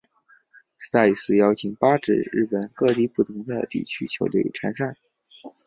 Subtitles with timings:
[0.79, 4.95] 赛事邀请八支日本各地不同地区球队参赛。